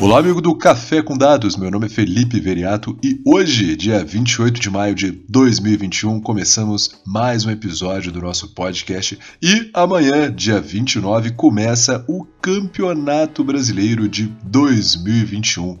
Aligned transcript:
Olá, 0.00 0.18
amigo 0.18 0.40
do 0.40 0.54
Café 0.54 1.02
com 1.02 1.14
Dados. 1.14 1.58
Meu 1.58 1.70
nome 1.70 1.84
é 1.84 1.88
Felipe 1.90 2.40
Veriato 2.40 2.98
e 3.04 3.20
hoje, 3.22 3.76
dia 3.76 4.02
28 4.02 4.58
de 4.58 4.70
maio 4.70 4.94
de 4.94 5.10
2021, 5.28 6.22
começamos 6.22 7.02
mais 7.06 7.44
um 7.44 7.50
episódio 7.50 8.10
do 8.10 8.22
nosso 8.22 8.54
podcast. 8.54 9.18
E 9.42 9.68
amanhã, 9.74 10.32
dia 10.32 10.58
29, 10.58 11.32
começa 11.32 12.02
o 12.08 12.24
Campeonato 12.40 13.44
Brasileiro 13.44 14.08
de 14.08 14.24
2021. 14.44 15.78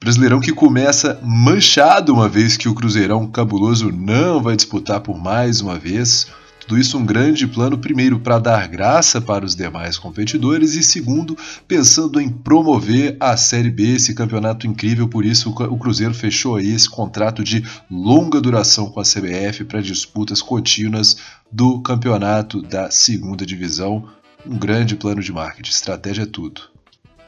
Brasileirão 0.00 0.40
que 0.40 0.52
começa 0.52 1.20
manchado, 1.22 2.12
uma 2.12 2.28
vez 2.28 2.56
que 2.56 2.68
o 2.68 2.74
Cruzeirão 2.74 3.28
cabuloso 3.28 3.92
não 3.92 4.42
vai 4.42 4.56
disputar 4.56 5.00
por 5.00 5.22
mais 5.22 5.60
uma 5.60 5.78
vez. 5.78 6.26
Tudo 6.66 6.80
isso 6.80 6.98
um 6.98 7.06
grande 7.06 7.46
plano, 7.46 7.78
primeiro, 7.78 8.18
para 8.18 8.40
dar 8.40 8.66
graça 8.66 9.20
para 9.20 9.44
os 9.44 9.54
demais 9.54 9.96
competidores 9.96 10.74
e, 10.74 10.82
segundo, 10.82 11.36
pensando 11.68 12.20
em 12.20 12.28
promover 12.28 13.16
a 13.20 13.36
Série 13.36 13.70
B, 13.70 13.94
esse 13.94 14.14
campeonato 14.14 14.66
incrível. 14.66 15.06
Por 15.08 15.24
isso, 15.24 15.50
o 15.50 15.78
Cruzeiro 15.78 16.12
fechou 16.12 16.56
aí 16.56 16.72
esse 16.72 16.90
contrato 16.90 17.44
de 17.44 17.64
longa 17.88 18.40
duração 18.40 18.90
com 18.90 18.98
a 18.98 19.04
CBF 19.04 19.64
para 19.64 19.80
disputas 19.80 20.42
contínuas 20.42 21.16
do 21.52 21.80
campeonato 21.82 22.60
da 22.60 22.90
segunda 22.90 23.46
divisão. 23.46 24.08
Um 24.44 24.58
grande 24.58 24.96
plano 24.96 25.22
de 25.22 25.32
marketing, 25.32 25.70
estratégia 25.70 26.22
é 26.24 26.26
tudo. 26.26 26.75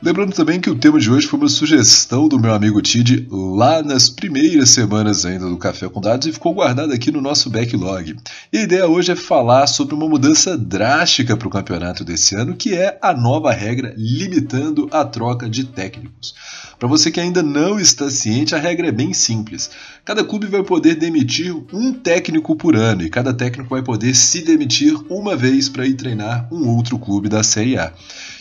Lembrando 0.00 0.32
também 0.32 0.60
que 0.60 0.70
o 0.70 0.76
tema 0.76 1.00
de 1.00 1.10
hoje 1.10 1.26
foi 1.26 1.40
uma 1.40 1.48
sugestão 1.48 2.28
do 2.28 2.38
meu 2.38 2.54
amigo 2.54 2.80
Tid 2.80 3.26
lá 3.32 3.82
nas 3.82 4.08
primeiras 4.08 4.70
semanas 4.70 5.26
ainda 5.26 5.48
do 5.48 5.56
Café 5.56 5.88
com 5.88 6.00
Dados 6.00 6.28
e 6.28 6.32
ficou 6.32 6.54
guardado 6.54 6.92
aqui 6.92 7.10
no 7.10 7.20
nosso 7.20 7.50
backlog. 7.50 8.14
E 8.52 8.58
a 8.58 8.62
ideia 8.62 8.86
hoje 8.86 9.10
é 9.10 9.16
falar 9.16 9.66
sobre 9.66 9.96
uma 9.96 10.08
mudança 10.08 10.56
drástica 10.56 11.36
para 11.36 11.48
o 11.48 11.50
campeonato 11.50 12.04
desse 12.04 12.36
ano, 12.36 12.54
que 12.54 12.74
é 12.74 12.96
a 13.02 13.12
nova 13.12 13.50
regra 13.50 13.92
limitando 13.96 14.88
a 14.92 15.04
troca 15.04 15.50
de 15.50 15.64
técnicos. 15.64 16.32
Para 16.78 16.88
você 16.88 17.10
que 17.10 17.18
ainda 17.18 17.42
não 17.42 17.80
está 17.80 18.08
ciente, 18.08 18.54
a 18.54 18.58
regra 18.58 18.86
é 18.86 18.92
bem 18.92 19.12
simples. 19.12 19.68
Cada 20.04 20.22
clube 20.22 20.46
vai 20.46 20.62
poder 20.62 20.94
demitir 20.94 21.52
um 21.72 21.92
técnico 21.92 22.54
por 22.54 22.76
ano 22.76 23.02
e 23.02 23.10
cada 23.10 23.34
técnico 23.34 23.70
vai 23.70 23.82
poder 23.82 24.14
se 24.14 24.42
demitir 24.42 24.94
uma 25.10 25.34
vez 25.34 25.68
para 25.68 25.84
ir 25.84 25.94
treinar 25.94 26.46
um 26.52 26.68
outro 26.68 26.96
clube 26.96 27.28
da 27.28 27.42
Série 27.42 27.76
A. 27.76 27.92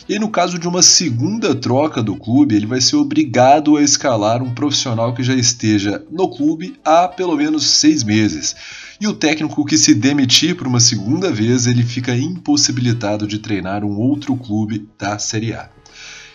E 0.08 0.18
no 0.18 0.30
caso 0.30 0.58
de 0.58 0.66
uma 0.66 0.80
segunda 0.80 1.54
troca 1.54 2.02
do 2.02 2.16
clube, 2.16 2.56
ele 2.56 2.64
vai 2.64 2.80
ser 2.80 2.96
obrigado 2.96 3.76
a 3.76 3.82
escalar 3.82 4.42
um 4.42 4.54
profissional 4.54 5.12
que 5.12 5.22
já 5.22 5.34
esteja 5.34 6.02
no 6.10 6.30
clube 6.30 6.80
há 6.82 7.06
pelo 7.06 7.36
menos 7.36 7.66
seis 7.66 8.02
meses. 8.02 8.56
E 8.98 9.06
o 9.06 9.12
técnico 9.12 9.66
que 9.66 9.76
se 9.76 9.94
demitir 9.94 10.56
por 10.56 10.66
uma 10.66 10.80
segunda 10.80 11.30
vez, 11.30 11.66
ele 11.66 11.82
fica 11.82 12.16
impossibilitado 12.16 13.26
de 13.26 13.38
treinar 13.38 13.84
um 13.84 13.98
outro 13.98 14.34
clube 14.34 14.88
da 14.98 15.18
Série 15.18 15.52
A. 15.52 15.68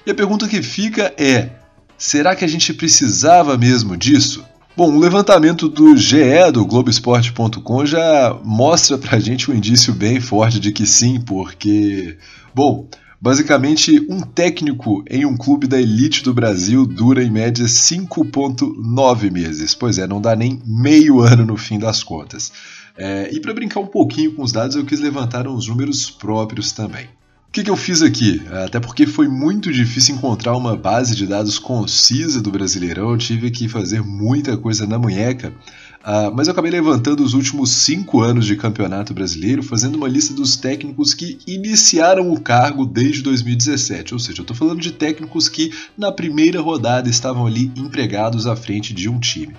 E 0.06 0.12
a 0.12 0.16
pergunta 0.16 0.48
que 0.48 0.62
fica 0.62 1.12
é: 1.18 1.50
será 1.98 2.36
que 2.36 2.46
a 2.46 2.48
gente 2.48 2.76
precisava 2.76 3.58
mesmo 3.58 3.98
disso? 3.98 4.46
Bom, 4.78 4.96
o 4.96 5.00
levantamento 5.00 5.68
do 5.68 5.98
GE, 5.98 6.52
do 6.52 6.64
Globoesporte.com, 6.66 7.86
já 7.88 8.40
mostra 8.44 9.00
pra 9.00 9.20
gente 9.20 9.50
um 9.50 9.54
indício 9.56 9.94
bem 9.94 10.20
forte 10.20 10.60
de 10.60 10.72
que 10.72 10.86
sim, 10.86 11.20
porque, 11.22 12.18
bom, 12.56 12.88
Basicamente, 13.24 14.06
um 14.10 14.20
técnico 14.20 15.02
em 15.10 15.26
um 15.26 15.38
clube 15.38 15.66
da 15.66 15.80
elite 15.80 16.22
do 16.22 16.34
Brasil 16.34 16.86
dura 16.86 17.24
em 17.24 17.32
média 17.32 17.64
5,9 17.64 19.32
meses. 19.32 19.74
Pois 19.74 19.98
é, 19.98 20.06
não 20.06 20.20
dá 20.20 20.36
nem 20.36 20.62
meio 20.66 21.22
ano 21.22 21.46
no 21.46 21.56
fim 21.56 21.80
das 21.80 22.04
contas. 22.04 22.52
É, 22.98 23.30
e 23.32 23.40
para 23.40 23.54
brincar 23.54 23.80
um 23.80 23.88
pouquinho 23.88 24.34
com 24.34 24.44
os 24.44 24.52
dados, 24.52 24.76
eu 24.76 24.84
quis 24.84 25.00
levantar 25.00 25.48
uns 25.48 25.70
números 25.70 26.12
próprios 26.12 26.74
também. 26.74 27.06
O 27.06 27.54
que, 27.54 27.64
que 27.64 27.70
eu 27.70 27.78
fiz 27.78 28.02
aqui? 28.02 28.42
Até 28.66 28.78
porque 28.78 29.08
foi 29.08 29.30
muito 29.30 29.72
difícil 29.72 30.16
encontrar 30.16 30.58
uma 30.58 30.76
base 30.76 31.16
de 31.16 31.26
dados 31.26 31.58
concisa 31.58 32.42
do 32.42 32.52
Brasileirão, 32.52 33.12
eu 33.12 33.18
tive 33.18 33.50
que 33.52 33.70
fazer 33.70 34.02
muita 34.02 34.58
coisa 34.58 34.86
na 34.86 35.00
munheca. 35.00 35.54
Uh, 36.04 36.36
mas 36.36 36.48
eu 36.48 36.52
acabei 36.52 36.70
levantando 36.70 37.24
os 37.24 37.34
últimos 37.34 37.70
cinco 37.70 38.20
anos 38.20 38.46
de 38.46 38.58
campeonato 38.58 39.14
brasileiro, 39.14 39.64
fazendo 39.64 39.96
uma 39.96 40.10
lista 40.10 40.34
dos 40.34 40.58
técnicos 40.58 41.14
que 41.14 41.38
iniciaram 41.48 42.30
o 42.30 42.42
cargo 42.42 42.86
desde 42.86 43.22
2017. 43.22 44.14
Ou 44.14 44.20
seja, 44.20 44.40
eu 44.40 44.44
estou 44.44 44.56
falando 44.56 44.82
de 44.82 44.92
técnicos 44.92 45.48
que 45.48 45.72
na 45.98 46.12
primeira 46.12 46.60
rodada 46.60 47.10
estavam 47.10 47.48
ali 47.48 47.72
empregados 47.78 48.46
à 48.46 48.54
frente 48.54 48.94
de 48.94 49.08
um 49.08 49.18
time. 49.18 49.56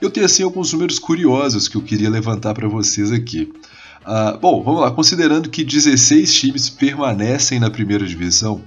Eu 0.00 0.10
tenho 0.10 0.24
assim 0.24 0.42
alguns 0.42 0.72
números 0.72 0.98
curiosos 0.98 1.68
que 1.68 1.76
eu 1.76 1.82
queria 1.82 2.08
levantar 2.08 2.54
para 2.54 2.66
vocês 2.66 3.12
aqui. 3.12 3.52
Uh, 4.02 4.38
bom, 4.40 4.62
vamos 4.62 4.80
lá. 4.80 4.90
Considerando 4.90 5.50
que 5.50 5.62
16 5.62 6.32
times 6.32 6.70
permanecem 6.70 7.60
na 7.60 7.70
primeira 7.70 8.06
divisão, 8.06 8.62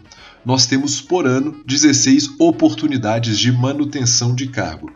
nós 0.46 0.68
temos 0.68 1.02
por 1.02 1.26
ano 1.26 1.60
16 1.66 2.36
oportunidades 2.38 3.40
de 3.40 3.52
manutenção 3.52 4.36
de 4.36 4.46
cargo. 4.46 4.92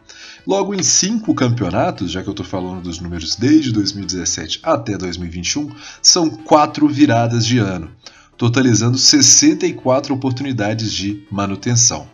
Logo, 0.50 0.74
em 0.74 0.82
cinco 0.82 1.36
campeonatos, 1.36 2.10
já 2.10 2.24
que 2.24 2.28
eu 2.28 2.32
estou 2.32 2.44
falando 2.44 2.82
dos 2.82 3.00
números 3.00 3.36
desde 3.36 3.72
2017 3.72 4.62
até 4.64 4.98
2021, 4.98 5.70
são 6.02 6.28
quatro 6.28 6.88
viradas 6.88 7.46
de 7.46 7.60
ano, 7.60 7.92
totalizando 8.36 8.98
64 8.98 10.12
oportunidades 10.12 10.92
de 10.92 11.24
manutenção. 11.30 12.08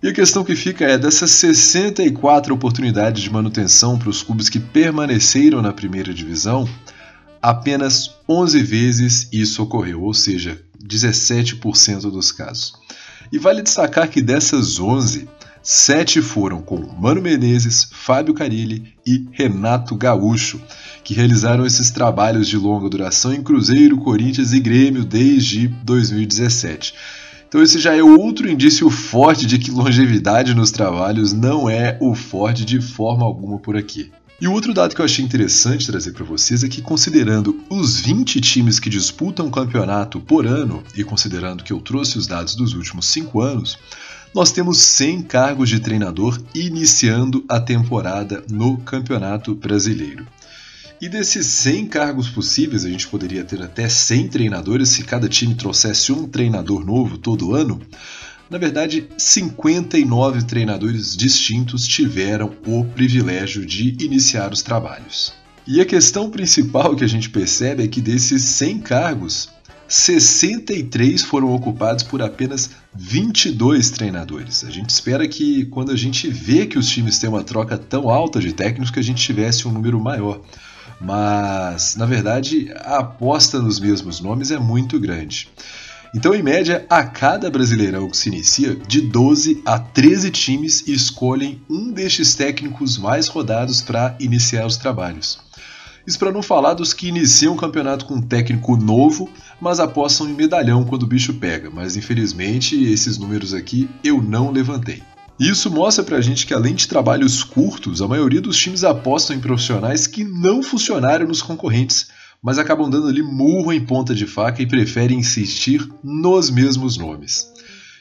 E 0.00 0.06
a 0.06 0.12
questão 0.12 0.44
que 0.44 0.54
fica 0.54 0.84
é: 0.84 0.96
dessas 0.96 1.32
64 1.32 2.54
oportunidades 2.54 3.24
de 3.24 3.32
manutenção 3.32 3.98
para 3.98 4.08
os 4.08 4.22
clubes 4.22 4.48
que 4.48 4.60
permaneceram 4.60 5.60
na 5.60 5.72
primeira 5.72 6.14
divisão, 6.14 6.68
apenas 7.42 8.14
11 8.28 8.62
vezes 8.62 9.28
isso 9.32 9.64
ocorreu, 9.64 10.04
ou 10.04 10.14
seja, 10.14 10.62
17% 10.80 12.02
dos 12.02 12.30
casos. 12.30 12.72
E 13.32 13.38
vale 13.38 13.62
destacar 13.62 14.08
que 14.08 14.22
dessas 14.22 14.78
11, 14.78 15.28
Sete 15.62 16.22
foram 16.22 16.62
com 16.62 16.78
Mano 16.98 17.20
Menezes, 17.20 17.86
Fábio 17.92 18.32
Carilli 18.32 18.94
e 19.06 19.26
Renato 19.30 19.94
Gaúcho, 19.94 20.58
que 21.04 21.12
realizaram 21.12 21.66
esses 21.66 21.90
trabalhos 21.90 22.48
de 22.48 22.56
longa 22.56 22.88
duração 22.88 23.34
em 23.34 23.42
Cruzeiro, 23.42 23.98
Corinthians 23.98 24.54
e 24.54 24.60
Grêmio 24.60 25.04
desde 25.04 25.68
2017. 25.68 26.94
Então 27.46 27.62
esse 27.62 27.78
já 27.78 27.94
é 27.94 28.02
outro 28.02 28.48
indício 28.48 28.88
forte 28.88 29.44
de 29.44 29.58
que 29.58 29.70
longevidade 29.70 30.54
nos 30.54 30.70
trabalhos 30.70 31.34
não 31.34 31.68
é 31.68 31.98
o 32.00 32.14
forte 32.14 32.64
de 32.64 32.80
forma 32.80 33.26
alguma 33.26 33.58
por 33.58 33.76
aqui. 33.76 34.10
E 34.40 34.48
o 34.48 34.52
outro 34.52 34.72
dado 34.72 34.94
que 34.94 35.02
eu 35.02 35.04
achei 35.04 35.22
interessante 35.22 35.86
trazer 35.86 36.12
para 36.12 36.24
vocês 36.24 36.64
é 36.64 36.68
que, 36.68 36.80
considerando 36.80 37.62
os 37.68 38.00
20 38.00 38.40
times 38.40 38.80
que 38.80 38.88
disputam 38.88 39.46
o 39.46 39.50
campeonato 39.50 40.18
por 40.18 40.46
ano, 40.46 40.82
e 40.96 41.04
considerando 41.04 41.62
que 41.62 41.74
eu 41.74 41.80
trouxe 41.80 42.16
os 42.16 42.26
dados 42.26 42.54
dos 42.54 42.72
últimos 42.72 43.04
5 43.06 43.38
anos, 43.38 43.78
nós 44.34 44.50
temos 44.50 44.78
100 44.78 45.22
cargos 45.22 45.68
de 45.68 45.78
treinador 45.78 46.40
iniciando 46.54 47.44
a 47.46 47.60
temporada 47.60 48.42
no 48.48 48.78
Campeonato 48.78 49.54
Brasileiro. 49.54 50.26
E 51.02 51.08
desses 51.08 51.46
100 51.46 51.88
cargos 51.88 52.28
possíveis, 52.30 52.84
a 52.84 52.88
gente 52.88 53.08
poderia 53.08 53.44
ter 53.44 53.60
até 53.62 53.90
100 53.90 54.28
treinadores 54.28 54.88
se 54.90 55.02
cada 55.02 55.28
time 55.28 55.54
trouxesse 55.54 56.12
um 56.12 56.26
treinador 56.26 56.84
novo 56.84 57.18
todo 57.18 57.54
ano. 57.54 57.80
Na 58.50 58.58
verdade, 58.58 59.06
59 59.16 60.42
treinadores 60.42 61.16
distintos 61.16 61.86
tiveram 61.86 62.52
o 62.66 62.84
privilégio 62.84 63.64
de 63.64 63.96
iniciar 64.04 64.52
os 64.52 64.60
trabalhos. 64.60 65.32
E 65.64 65.80
a 65.80 65.84
questão 65.84 66.28
principal 66.28 66.96
que 66.96 67.04
a 67.04 67.08
gente 67.08 67.30
percebe 67.30 67.84
é 67.84 67.86
que 67.86 68.00
desses 68.00 68.42
100 68.42 68.80
cargos, 68.80 69.50
63 69.86 71.22
foram 71.22 71.54
ocupados 71.54 72.02
por 72.02 72.20
apenas 72.22 72.70
22 72.92 73.90
treinadores. 73.90 74.64
A 74.64 74.70
gente 74.70 74.90
espera 74.90 75.28
que 75.28 75.66
quando 75.66 75.92
a 75.92 75.96
gente 75.96 76.28
vê 76.28 76.66
que 76.66 76.76
os 76.78 76.88
times 76.88 77.20
têm 77.20 77.30
uma 77.30 77.44
troca 77.44 77.78
tão 77.78 78.10
alta 78.10 78.40
de 78.40 78.52
técnicos 78.52 78.90
que 78.90 78.98
a 78.98 79.04
gente 79.04 79.22
tivesse 79.22 79.68
um 79.68 79.70
número 79.70 80.00
maior. 80.00 80.40
Mas, 81.00 81.94
na 81.94 82.04
verdade, 82.04 82.72
a 82.80 82.98
aposta 82.98 83.60
nos 83.60 83.78
mesmos 83.78 84.20
nomes 84.20 84.50
é 84.50 84.58
muito 84.58 84.98
grande. 84.98 85.48
Então, 86.12 86.34
em 86.34 86.42
média, 86.42 86.84
a 86.90 87.04
cada 87.04 87.48
brasileirão 87.48 88.10
que 88.10 88.16
se 88.16 88.28
inicia, 88.28 88.74
de 88.74 89.00
12 89.00 89.62
a 89.64 89.78
13 89.78 90.30
times 90.32 90.88
escolhem 90.88 91.62
um 91.70 91.92
destes 91.92 92.34
técnicos 92.34 92.98
mais 92.98 93.28
rodados 93.28 93.80
para 93.80 94.16
iniciar 94.18 94.66
os 94.66 94.76
trabalhos. 94.76 95.38
Isso 96.04 96.18
para 96.18 96.32
não 96.32 96.42
falar 96.42 96.74
dos 96.74 96.92
que 96.92 97.06
iniciam 97.06 97.54
o 97.54 97.56
campeonato 97.56 98.06
com 98.06 98.14
um 98.14 98.22
técnico 98.22 98.76
novo, 98.76 99.30
mas 99.60 99.78
apostam 99.78 100.28
em 100.28 100.34
medalhão 100.34 100.84
quando 100.84 101.04
o 101.04 101.06
bicho 101.06 101.34
pega. 101.34 101.70
Mas 101.70 101.96
infelizmente 101.96 102.74
esses 102.82 103.16
números 103.16 103.54
aqui 103.54 103.88
eu 104.02 104.20
não 104.20 104.50
levantei. 104.50 105.04
Isso 105.38 105.70
mostra 105.70 106.02
pra 106.02 106.20
gente 106.20 106.44
que 106.44 106.52
além 106.52 106.74
de 106.74 106.88
trabalhos 106.88 107.44
curtos, 107.44 108.02
a 108.02 108.08
maioria 108.08 108.40
dos 108.40 108.58
times 108.58 108.82
apostam 108.82 109.36
em 109.36 109.40
profissionais 109.40 110.06
que 110.06 110.24
não 110.24 110.62
funcionaram 110.62 111.26
nos 111.26 111.40
concorrentes, 111.40 112.08
mas 112.42 112.58
acabam 112.58 112.88
dando 112.88 113.08
ali 113.08 113.22
murro 113.22 113.72
em 113.72 113.84
ponta 113.84 114.14
de 114.14 114.26
faca 114.26 114.62
e 114.62 114.66
preferem 114.66 115.18
insistir 115.18 115.86
nos 116.02 116.50
mesmos 116.50 116.96
nomes. 116.96 117.46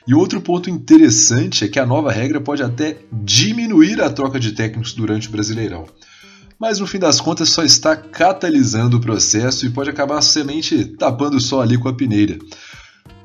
E 0.07 0.13
outro 0.13 0.41
ponto 0.41 0.69
interessante 0.69 1.65
é 1.65 1.67
que 1.67 1.79
a 1.79 1.85
nova 1.85 2.11
regra 2.11 2.41
pode 2.41 2.63
até 2.63 2.97
diminuir 3.11 4.01
a 4.01 4.09
troca 4.09 4.39
de 4.39 4.53
técnicos 4.53 4.93
durante 4.93 5.27
o 5.27 5.31
Brasileirão 5.31 5.85
mas 6.59 6.79
no 6.79 6.85
fim 6.85 6.99
das 6.99 7.21
contas 7.21 7.49
só 7.49 7.63
está 7.63 7.95
catalisando 7.95 8.97
o 8.97 8.99
processo 8.99 9.65
e 9.65 9.69
pode 9.69 9.89
acabar 9.89 10.21
semente 10.21 10.83
tapando 10.83 11.39
só 11.39 11.61
ali 11.61 11.77
com 11.77 11.87
a 11.87 11.93
peneira. 11.93 12.37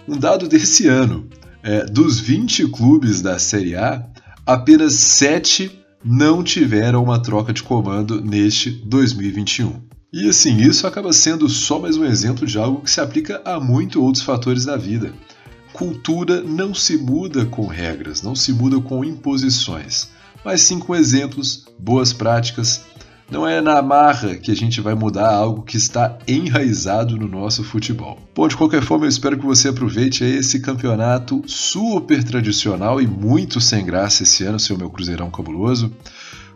Um 0.06 0.16
dado 0.16 0.46
desse 0.48 0.86
ano: 0.86 1.28
É, 1.62 1.84
dos 1.84 2.20
20 2.20 2.68
clubes 2.68 3.20
da 3.20 3.38
Série 3.38 3.74
A, 3.74 4.06
apenas 4.46 4.94
7 4.94 5.80
não 6.04 6.44
tiveram 6.44 7.02
uma 7.02 7.20
troca 7.20 7.52
de 7.52 7.62
comando 7.62 8.20
neste 8.20 8.70
2021. 8.70 9.82
E 10.16 10.28
assim, 10.28 10.58
isso 10.58 10.86
acaba 10.86 11.12
sendo 11.12 11.48
só 11.48 11.80
mais 11.80 11.96
um 11.96 12.04
exemplo 12.04 12.46
de 12.46 12.56
algo 12.56 12.82
que 12.82 12.90
se 12.92 13.00
aplica 13.00 13.42
a 13.44 13.58
muitos 13.58 14.00
outros 14.00 14.22
fatores 14.22 14.64
da 14.64 14.76
vida. 14.76 15.12
Cultura 15.72 16.40
não 16.40 16.72
se 16.72 16.96
muda 16.96 17.44
com 17.44 17.66
regras, 17.66 18.22
não 18.22 18.36
se 18.36 18.52
muda 18.52 18.78
com 18.80 19.04
imposições, 19.04 20.10
mas 20.44 20.60
sim 20.60 20.78
com 20.78 20.94
exemplos, 20.94 21.66
boas 21.76 22.12
práticas. 22.12 22.84
Não 23.28 23.44
é 23.44 23.60
na 23.60 23.82
marra 23.82 24.36
que 24.36 24.52
a 24.52 24.54
gente 24.54 24.80
vai 24.80 24.94
mudar 24.94 25.34
algo 25.34 25.62
que 25.62 25.76
está 25.76 26.16
enraizado 26.28 27.16
no 27.16 27.26
nosso 27.26 27.64
futebol. 27.64 28.16
Bom, 28.32 28.46
de 28.46 28.56
qualquer 28.56 28.84
forma, 28.84 29.06
eu 29.06 29.10
espero 29.10 29.36
que 29.36 29.44
você 29.44 29.70
aproveite 29.70 30.22
esse 30.22 30.60
campeonato 30.60 31.42
super 31.44 32.22
tradicional 32.22 33.00
e 33.00 33.06
muito 33.08 33.60
sem 33.60 33.84
graça 33.84 34.22
esse 34.22 34.44
ano, 34.44 34.60
seu 34.60 34.78
meu 34.78 34.90
Cruzeirão 34.90 35.28
cabuloso. 35.28 35.90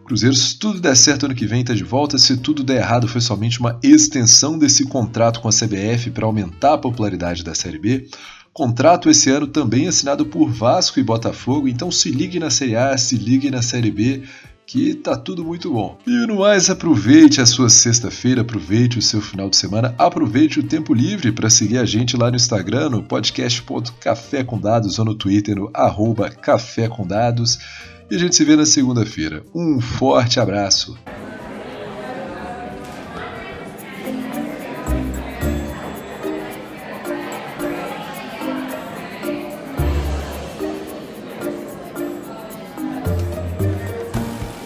Cruzeiro, 0.09 0.35
se 0.35 0.59
tudo 0.59 0.81
der 0.81 0.97
certo 0.97 1.27
ano 1.27 1.35
que 1.35 1.47
vem, 1.47 1.61
está 1.61 1.75
de 1.75 1.85
volta. 1.85 2.17
Se 2.17 2.35
tudo 2.39 2.65
der 2.65 2.79
errado, 2.79 3.07
foi 3.07 3.21
somente 3.21 3.61
uma 3.61 3.79
extensão 3.83 4.59
desse 4.59 4.87
contrato 4.87 5.39
com 5.39 5.49
a 5.49 5.53
CBF 5.53 6.11
para 6.13 6.25
aumentar 6.25 6.73
a 6.73 6.79
popularidade 6.79 7.45
da 7.45 7.55
Série 7.55 7.79
B. 7.79 8.09
Contrato 8.51 9.11
esse 9.11 9.29
ano 9.29 9.47
também 9.47 9.87
assinado 9.87 10.25
por 10.25 10.49
Vasco 10.49 10.99
e 10.99 11.03
Botafogo, 11.03 11.69
então 11.69 11.91
se 11.91 12.11
ligue 12.11 12.41
na 12.41 12.49
Série 12.49 12.75
A, 12.75 12.97
se 12.97 13.17
ligue 13.17 13.51
na 13.51 13.61
Série 13.61 13.91
B, 13.91 14.23
que 14.67 14.95
tá 14.95 15.15
tudo 15.15 15.45
muito 15.45 15.71
bom. 15.71 15.99
E 16.07 16.27
no 16.27 16.39
mais, 16.39 16.71
aproveite 16.71 17.43
a 17.43 17.47
sua 17.47 17.69
sexta-feira, 17.69 18.41
aproveite 18.41 18.99
o 18.99 19.03
seu 19.03 19.21
final 19.21 19.51
de 19.51 19.57
semana, 19.57 19.95
aproveite 19.99 20.59
o 20.59 20.63
tempo 20.63 20.95
livre 20.95 21.33
para 21.33 21.51
seguir 21.51 21.77
a 21.77 21.85
gente 21.85 22.17
lá 22.17 22.31
no 22.31 22.37
Instagram, 22.37 22.89
no 22.89 23.03
podcast.café 23.03 24.43
com 24.43 24.59
dados 24.59 24.99
ou 24.99 25.05
no 25.05 25.15
Twitter, 25.15 25.55
no 25.55 25.71
arroba 25.75 26.31
café 26.31 26.89
com 26.89 27.07
dados. 27.07 27.59
E 28.11 28.15
a 28.15 28.19
gente 28.19 28.35
se 28.35 28.45
vê 28.45 28.57
na 28.57 28.65
segunda-feira. 28.65 29.43
Um 29.55 29.81
forte 29.81 30.41
abraço! 30.41 30.97